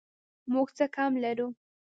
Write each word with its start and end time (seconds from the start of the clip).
موږ 0.53 0.67
څه 0.77 0.85
کم 0.95 1.11
لرو؟ 1.23 1.47